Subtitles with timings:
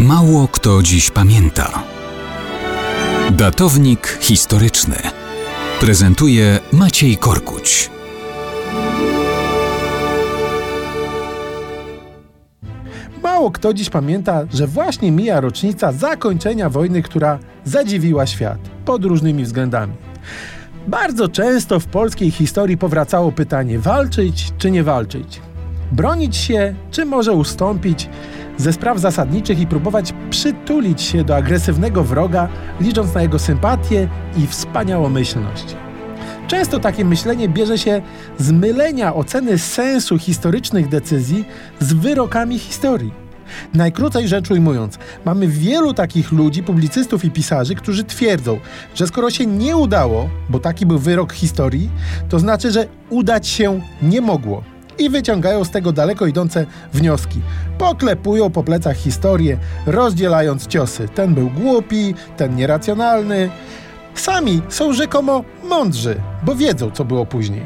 [0.00, 1.82] Mało kto dziś pamięta.
[3.30, 4.96] Datownik historyczny
[5.80, 7.90] prezentuje Maciej Korkuć.
[13.22, 19.44] Mało kto dziś pamięta, że właśnie mija rocznica zakończenia wojny, która zadziwiła świat pod różnymi
[19.44, 19.92] względami.
[20.88, 25.40] Bardzo często w polskiej historii powracało pytanie: walczyć czy nie walczyć?
[25.92, 28.08] Bronić się, czy może ustąpić
[28.60, 32.48] ze spraw zasadniczych i próbować przytulić się do agresywnego wroga,
[32.80, 35.76] licząc na jego sympatię i wspaniałomyślność.
[36.46, 38.02] Często takie myślenie bierze się
[38.38, 41.44] z mylenia oceny sensu historycznych decyzji
[41.80, 43.12] z wyrokami historii.
[43.74, 48.58] Najkrócej rzecz ujmując, mamy wielu takich ludzi, publicystów i pisarzy, którzy twierdzą,
[48.94, 51.90] że skoro się nie udało, bo taki był wyrok historii,
[52.28, 54.62] to znaczy, że udać się nie mogło
[55.00, 57.40] i wyciągają z tego daleko idące wnioski.
[57.78, 61.08] Poklepują po plecach historię, rozdzielając ciosy.
[61.08, 63.50] Ten był głupi, ten nieracjonalny.
[64.14, 67.62] Sami są rzekomo mądrzy, bo wiedzą, co było później.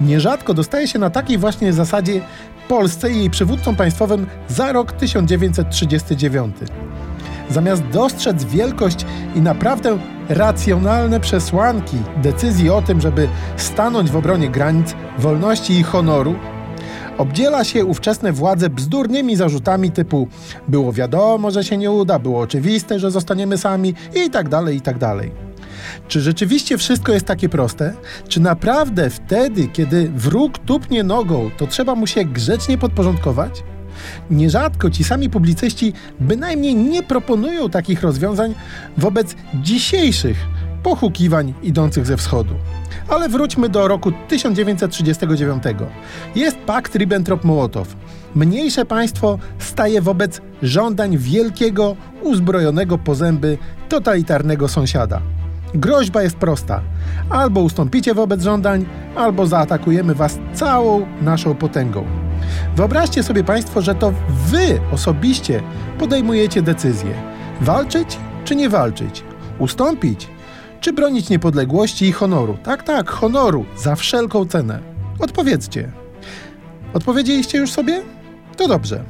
[0.00, 2.20] Nierzadko dostaje się na takiej właśnie zasadzie
[2.68, 6.56] Polsce i jej przywódcom państwowym za rok 1939.
[7.50, 14.94] Zamiast dostrzec wielkość i naprawdę racjonalne przesłanki decyzji o tym, żeby stanąć w obronie granic,
[15.18, 16.34] wolności i honoru,
[17.18, 20.28] obdziela się ówczesne władze bzdurnymi zarzutami typu
[20.68, 23.94] było wiadomo, że się nie uda, było oczywiste, że zostaniemy sami
[24.26, 25.32] i tak dalej, i tak dalej.
[26.08, 27.94] Czy rzeczywiście wszystko jest takie proste?
[28.28, 33.62] Czy naprawdę wtedy, kiedy wróg tupnie nogą, to trzeba mu się grzecznie podporządkować?
[34.30, 38.54] Nierzadko ci sami publicyści bynajmniej nie proponują takich rozwiązań
[38.96, 40.36] wobec dzisiejszych
[40.82, 42.54] pochukiwań idących ze wschodu.
[43.08, 45.62] Ale wróćmy do roku 1939.
[46.34, 47.84] Jest pakt Ribbentrop-Mołotow.
[48.34, 53.58] Mniejsze państwo staje wobec żądań wielkiego, uzbrojonego po zęby
[53.88, 55.20] totalitarnego sąsiada.
[55.74, 56.82] Groźba jest prosta.
[57.30, 58.86] Albo ustąpicie wobec żądań,
[59.16, 62.21] albo zaatakujemy was całą naszą potęgą.
[62.76, 65.62] Wyobraźcie sobie Państwo, że to Wy osobiście
[65.98, 67.14] podejmujecie decyzję.
[67.60, 69.24] Walczyć czy nie walczyć?
[69.58, 70.28] Ustąpić
[70.80, 72.56] czy bronić niepodległości i honoru?
[72.62, 74.80] Tak, tak, honoru, za wszelką cenę.
[75.18, 75.92] Odpowiedzcie.
[76.94, 78.02] Odpowiedzieliście już sobie?
[78.56, 79.04] To dobrze.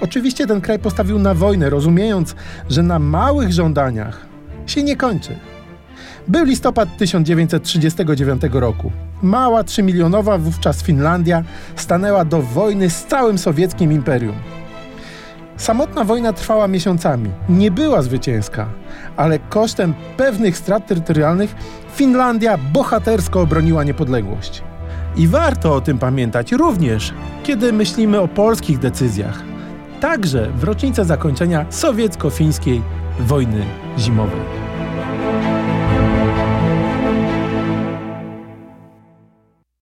[0.00, 2.34] Oczywiście ten kraj postawił na wojnę, rozumiejąc,
[2.68, 4.26] że na małych żądaniach
[4.66, 5.38] się nie kończy.
[6.28, 8.92] Był listopad 1939 roku.
[9.22, 11.42] Mała trzymilionowa wówczas Finlandia
[11.76, 14.34] stanęła do wojny z całym sowieckim imperium.
[15.56, 18.66] Samotna wojna trwała miesiącami, nie była zwycięska,
[19.16, 21.54] ale kosztem pewnych strat terytorialnych
[21.94, 24.62] Finlandia bohatersko obroniła niepodległość.
[25.16, 29.42] I warto o tym pamiętać również, kiedy myślimy o polskich decyzjach,
[30.00, 32.82] także w rocznicę zakończenia sowiecko-fińskiej
[33.20, 33.64] wojny
[33.98, 34.40] zimowej.